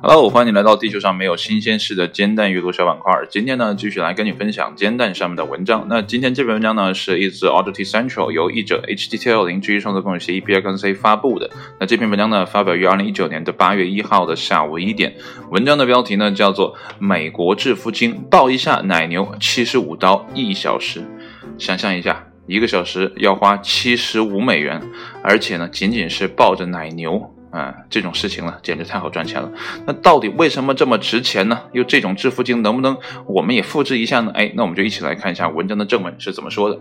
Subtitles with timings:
[0.00, 3.12] Hello，欢迎来到地球上没有新鲜事的煎蛋阅读小板块。
[3.28, 5.84] 今天呢，继续来跟你分享煎蛋上面的文章。
[5.90, 10.94] 那今天这篇文章呢，是一自 a u d i t y Central 由译者 HTTL 零 G 创作共同协议 B 二跟 C
[10.94, 11.50] 发布的。
[11.78, 15.14] 那这篇文章呢，发表于二零一九年的八月一号的下午一点。
[15.50, 21.00] 文章的标题呢，叫做《美国致富经抱一下奶牛七十五刀一小时》。
[21.58, 24.82] 想象一下，一个小时要花七十五美元，
[25.22, 27.34] 而且呢，仅仅是抱着奶牛。
[27.50, 29.50] 啊，这种事情呢，简直太好赚钱了。
[29.86, 31.58] 那到底为什么这么值钱呢？
[31.72, 34.30] 又这种致富经能不能我们也复制一下呢？
[34.34, 36.78] 哎，那我们就一起来看一下文章的正文是怎么说的。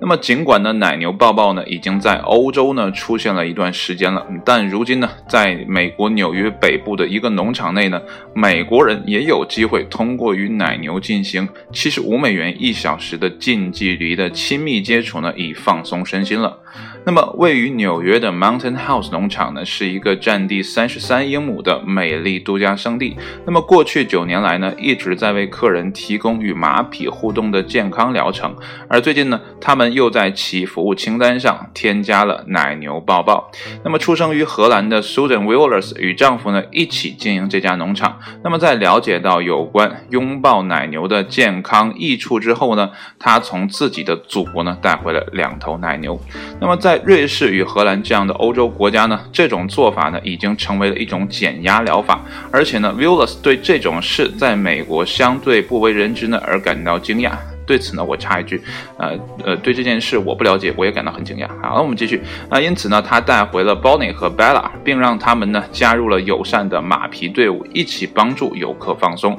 [0.00, 8.00] 那么，尽管呢，奶牛抱抱呢已经在欧洲呢出现了一段时间了，但如今呢，在美国纽约北部的一个农场内呢，
[8.34, 16.58] 美国人也有机会通过与奶牛进行七十五美元一小时的近距离的亲密接触呢，以放松身心了。
[17.04, 23.16] 那么，位于纽约的 Mountain House 农场呢，是一个占地三十三英亩的美丽度假胜地。
[23.46, 28.54] 那么，过去九年来呢，一直在为客人提供与马匹互动的健康疗程。
[28.88, 33.50] 而最近呢，他们又在其服务清单上添加了奶牛抱抱。
[33.82, 38.18] 那么，出生于荷兰的 Susan Willers 与丈夫呢，一起经营这家农场。
[38.44, 46.20] 那么，在了解到有关拥抱奶牛的健康益处之后呢，她从自己的祖国呢，带回了两头奶牛。
[46.60, 52.20] 那么，在瑞士与荷兰这样的欧洲国家呢，这种做法呢已经成为了一种减压疗法，
[52.52, 57.32] 而且呢 v i l l a s 对这种事在美国相对不为人知呢而感到惊讶。
[57.66, 58.60] 对此呢，我插一句，
[58.98, 61.46] 呃呃，对这件事我不了解，我也感到很惊讶。
[61.62, 62.20] 好，那我们继续。
[62.50, 69.38] 那因此呢，他带回了 Bonnie 和 Bella，并让他们呢加入了友善的马匹队伍，一起帮助游客放松。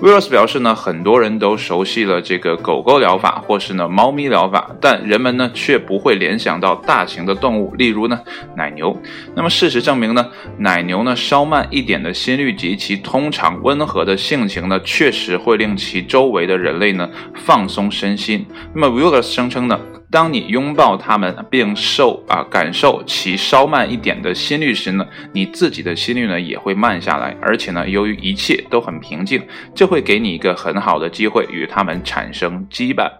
[0.00, 8.20] 威尔斯表示呢，很多人都熟悉了这个狗狗疗法，或是呢猫咪疗法，但人们呢却不会联想到大型的动物，例如呢
[8.56, 8.96] 奶牛。
[9.34, 10.24] 那么事实证明呢，
[10.56, 18.46] 奶牛呢稍慢一点的心率及其通常温和的性情呢，确实会令其周围的人类呢放松身心。
[18.72, 19.97] 那么威尔斯声称呢。
[20.10, 29.42] 当你拥抱它们，并受啊感受其稍慢一点的心率时呢，你自己的心率呢也会慢下来，而且呢，由于一切都很平静，
[29.74, 33.10] 这会给你一个很好的机会与它们产生羁绊。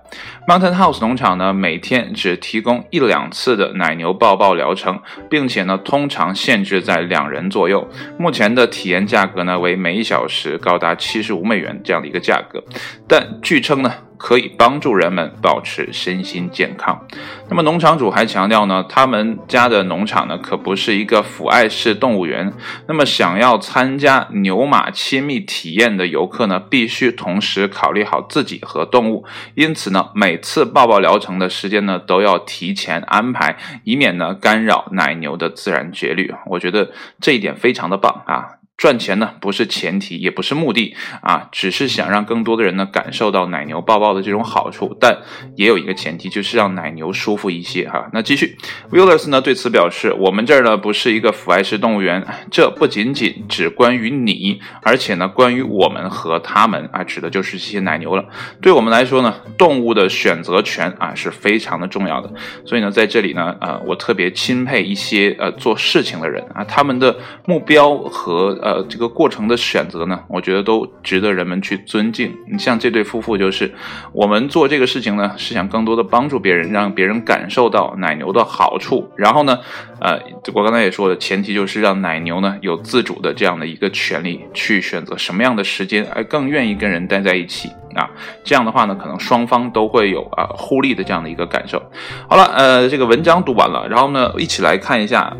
[0.47, 4.99] Mountain House 农场呢，每天只提供一两次的奶牛抱抱疗程，
[5.29, 7.87] 并且呢，通常限制在两人左右。
[8.19, 12.65] 目前的体验价格呢为每小时高达七十五美元这样的一个价格，
[13.07, 13.93] 但据称呢。
[14.19, 17.07] 可以帮助人们保持身心健康。
[17.49, 22.53] 那么农场主还强调呢，他们家的农场呢可不是一个抚爱式动物园。
[22.87, 29.25] 那么想要参加牛马亲密体验的游客呢，必须同时考虑好自己和动物。
[29.55, 36.35] 因此呢，每次抱抱疗程的时间呢都要提前安排，以免呢干扰奶牛的自然节律。
[36.47, 36.91] 我觉得
[37.21, 38.58] 这一点非常的棒啊。
[38.79, 45.19] 赚钱呢不是前提，也不是目的啊，只是想让更多的人呢感受到奶牛抱抱的这种好处，但
[45.57, 48.09] 也有一个前提，就是让奶牛舒服一些哈。
[48.13, 48.57] 那继续
[48.91, 58.25] w i l l e r s 呢对此表示，我们这儿呢不是一个腐爱式动物园，这不仅仅只关于你，而且呢关于我们和他们啊，指的就是这些奶牛了。
[58.63, 62.33] 对我们来说呢，动物的选择权啊是非常的重要的。
[62.65, 68.57] 所以呢，在这里呢，呃，我特别钦佩一些呃做事情的人啊，他们的目标和。
[68.68, 72.37] 呃，呃这个过程的选择呢，我觉得都值得人们去尊敬。
[72.47, 73.73] 你像这对夫妇，就是
[74.13, 79.11] 我们做这个事情呢，是想更多的帮助别人，让别人感受到奶牛的好处。
[79.17, 79.59] 然后呢，
[80.01, 80.21] 呃，
[80.53, 88.11] 我刚才也说了，前提就是让奶牛呢有自主的这样的一个权利，去选择什么样的时间，哎，更愿意跟人待在一起啊。
[88.45, 91.83] 这样的话呢，可能双方都会有啊互利的这样的一个感受。
[92.29, 95.35] 好了，呃，这个文章读完了，然后呢，一起来看一下。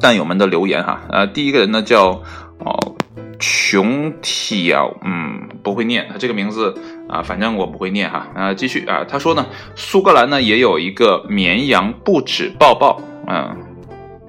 [0.00, 2.22] 战友们的留言哈，呃，第一个人呢叫
[2.58, 2.96] 哦
[3.38, 6.08] 穷体啊，嗯，不会念。
[6.10, 6.74] 他这个名字
[7.08, 9.46] 啊，反正我不会念哈，啊，继续啊，他说呢，
[9.76, 13.56] 苏格兰呢也有一个绵羊不止抱抱，嗯，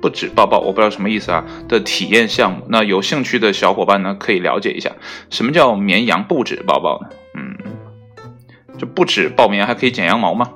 [0.01, 4.91] 不止抱抱，我不知道什么意思啊的体验项目，那有兴趣的小伙伴呢可以了解一下，
[5.29, 7.09] 什么叫绵羊不止抱抱呢？
[7.35, 7.57] 嗯，
[8.77, 10.49] 就不止抱绵还可以剪羊毛吗？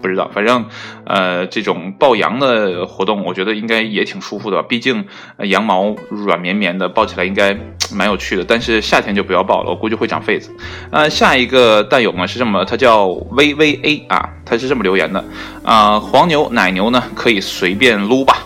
[0.00, 0.64] 不知道，反正，
[1.04, 4.62] 呃，这种抱羊的活动，我觉得应该也挺舒服的。
[4.62, 5.04] 毕竟
[5.38, 7.56] 羊毛软绵绵的，抱起来应该
[7.92, 8.44] 蛮有趣的。
[8.46, 10.50] 但是夏天就不要抱了，我估计会长痱子。
[10.90, 15.24] 呃，下一个蛋友呢是这么，他叫 VVA 啊，他是这么留言的
[15.62, 18.44] 啊，黄牛奶牛呢可以随便撸吧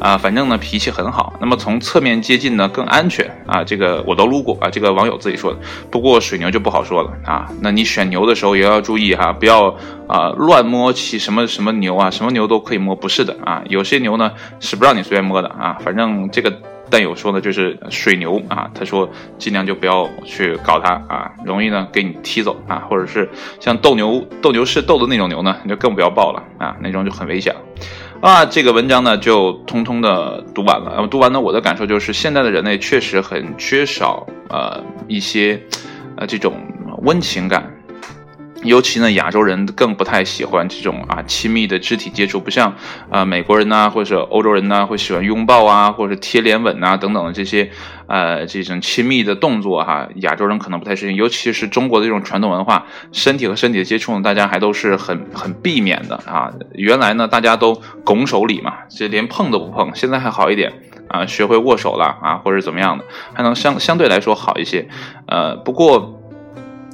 [0.00, 0.18] 啊。
[0.18, 1.34] 反正呢脾气很好。
[1.40, 5.58] 那么从侧面接近呢更安全啊，这个我都撸过啊，这个网友自己说的。
[5.90, 9.68] 不过水牛就不好说了啊，那你选牛的时候也要注意哈，不要
[10.08, 16.52] 啊乱摸起什么什么牛啊，什么牛都可以摸，不是的啊，有些牛呢是不让你随便摸的啊，反正这个。
[16.92, 19.08] 但有说呢，就是水牛啊，他说
[19.38, 23.30] 尽量就不要去搞它啊，容易呢给你踢走啊，或者是
[23.60, 27.54] 像斗牛、斗牛士斗的那种牛呢，你就更不要抱了啊，那种就很危险
[28.20, 28.44] 啊。
[28.44, 35.60] 这个文章呢就通通的读完了，读完呢我的感受就是，现在的人类确实很缺少呃一些
[36.16, 36.54] 呃这种
[37.02, 37.70] 温情感。
[38.62, 42.74] 尤其呢，亚洲人更不太喜欢这种啊亲密的肢体接触，不像
[43.10, 47.70] 啊美国人呐，或者欧洲人呐，会喜欢拥抱啊，或者贴脸吻呐等等的这些
[48.06, 50.06] 呃这种亲密的动作哈。
[50.16, 56.52] 亚洲人可能不太适应，尤其是中国的这种传统文化，身体和身体的接触呢，大家还都是很很避免的啊。
[56.74, 59.90] 原来呢，大家都拱手礼嘛，这连碰都不碰。
[59.94, 60.70] 现在还好一点
[61.08, 64.86] 啊，学会握手了啊，或者怎么样的，还能相相对来说好一些。
[65.26, 66.19] 呃，不过。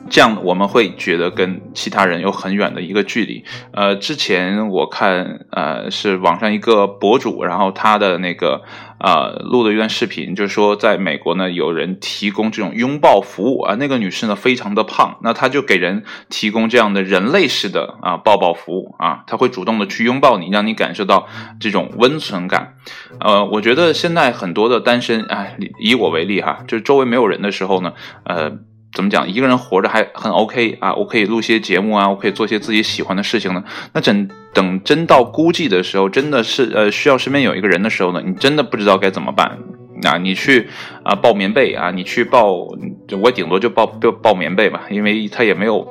[0.08, 3.44] 这样我们会觉得跟其他人有很远的一个距离。
[3.73, 8.62] 呃，之前我看，呃，是网上一个博主，然后他的那个，
[8.99, 21.26] 呃，录的一段视频，就是说在美国呢，有人提供这种拥抱服务啊，那个女士呢非常的胖，那她就给人提供这样的人类式的啊抱抱服务啊，她会主动的去拥抱你，让你感受到
[21.58, 22.75] 这种温存感。
[23.20, 27.93] 呃，我觉得现在很多的单身，哎，以我为例哈，就是周围没有人的时候呢，
[28.25, 28.53] 呃。
[28.96, 29.28] 怎么讲？
[29.28, 33.62] 一个人活着还很 OK 啊，我可以录些节目啊，我可以做些自己喜欢的事情呢。
[33.93, 39.58] 那等等真到孤寂的时候，真的是呃需要身边有一个人的时候呢，你真的不知道该怎么办
[40.02, 40.16] 啊！
[40.16, 40.69] 你去
[41.04, 42.52] 啊抱棉被啊，你去抱，
[43.20, 45.87] 我顶多就抱抱抱棉被吧，因为他也没有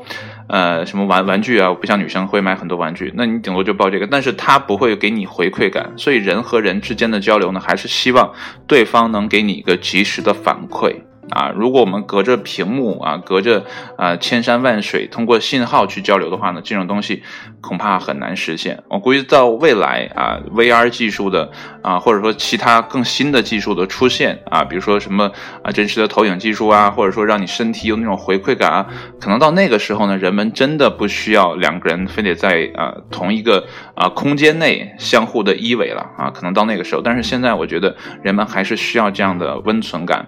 [0.47, 5.93] 呃什么玩玩具啊，不像女生会买很多玩具，那你顶多就抱这个，但是他不会给你回馈感。
[5.95, 8.33] 所以人和人之间的交流呢，还是希望
[8.65, 10.95] 对方能给你一个及时的反馈。
[11.29, 13.63] 啊，如果我们隔着屏幕啊，隔着
[13.97, 17.23] 啊千山万水，通过信号去交流的话呢，这种东西
[17.61, 18.83] 恐怕很难实现。
[18.89, 21.49] 我估计到未来啊，VR 技术的
[21.81, 25.31] 啊，或者说其他更新的技术的出现啊，比如说什么
[25.63, 28.85] 啊真实的投影技术啊，或者说让你身体有那种回馈感啊，
[29.19, 37.01] 可能到那个时候呢，人们真的不需要两个人非得在啊同一个啊空间内相互的依偎了啊，可能到那个时候。
[37.01, 40.27] 但是现在我觉得人们还是需要这样的温存感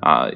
[0.00, 0.26] 啊。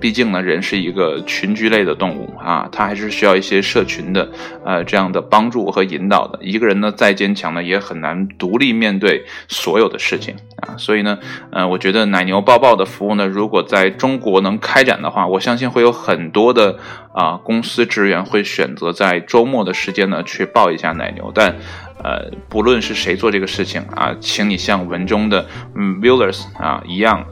[0.00, 4.30] 毕竟呢，人是一个群居类的动物啊，他还是需要一些社群的
[4.64, 6.38] 呃这样的帮助和引导的。
[6.42, 10.74] 一个人呢再坚强呢，也很难独立面对所有的事情啊。
[10.78, 11.18] 所以呢，
[11.52, 16.78] 呃，我觉得奶牛抱抱的服务呢，如果在中国能开展的话，我相信会有很多的
[17.12, 21.30] 啊公司职员会选择在周末的时间呢去抱一下奶牛。
[21.34, 21.54] 但
[22.02, 27.26] 呃，不论是谁做这个事情啊，请你像文中的嗯 viewers 啊一样。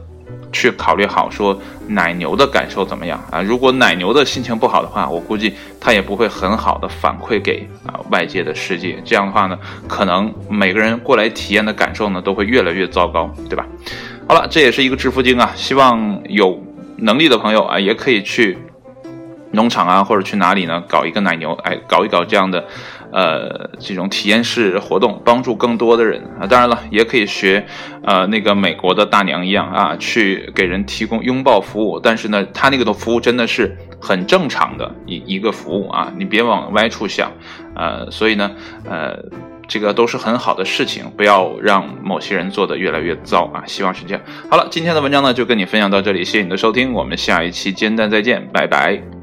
[0.51, 3.41] 去考虑好说奶牛的感受怎么样啊？
[3.41, 9.01] 如果奶牛的心情不好的话，我估计它也不会很好的反馈给啊外界的世界。
[9.05, 9.57] 这样的话呢，
[9.87, 13.65] 可能每个人过来体验的感受呢，都会越来越糟糕，对吧？
[14.27, 15.51] 好了，这也是一个致富经啊。
[15.55, 16.61] 希望有
[16.97, 18.57] 能力的朋友啊，也可以去
[19.51, 22.65] 农场啊，或者去哪里呢，搞一个奶牛，哎，搞一搞这样的。
[23.11, 27.65] 呃，这种体验式活动帮助更多的人啊，当然了，也可以学，
[28.03, 31.99] 呃，那个美国的大娘一样啊，去给人提供拥抱服务。
[31.99, 37.31] 但是呢，他那个的服务真的是很正常的一一个服务啊，你别往歪处想，
[37.75, 38.51] 呃，所以呢，
[38.85, 39.17] 呃，
[39.67, 43.63] 这个都是很好的事情，不要让某些人做的越来越糟啊。
[43.65, 44.21] 希望是这样。
[44.49, 49.18] 好了，今天的文章呢就跟你分享到这里，谢谢你的收听，我们下一期煎蛋再见，拜拜。